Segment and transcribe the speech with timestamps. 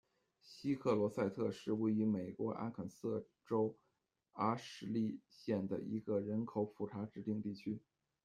[0.41, 3.77] 西克罗塞特是位于美国阿肯色州
[4.31, 7.79] 阿什利县的一个人口普查指定地区。